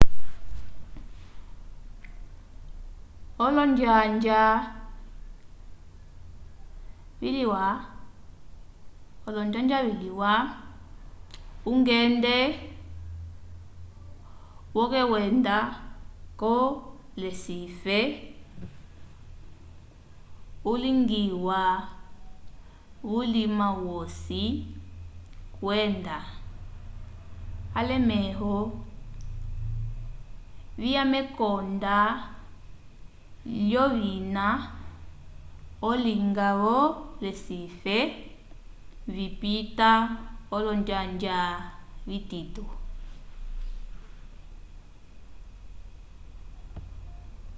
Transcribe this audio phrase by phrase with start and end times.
[3.45, 4.41] olonjanja
[7.19, 7.65] vyalwa
[11.69, 12.37] ungende
[14.75, 15.57] wokwenda
[16.41, 16.53] ko
[17.21, 17.99] recife
[20.71, 21.61] ulingiwa
[23.09, 24.43] vulima wosi
[25.59, 26.17] kwenda
[27.79, 28.55] alemẽho
[30.81, 31.97] viya mekonda
[33.69, 34.45] lyovina
[35.89, 36.79] olinga vo
[37.23, 37.97] recife
[39.15, 39.91] vipita
[40.55, 41.39] olonjanja
[42.07, 42.65] vitito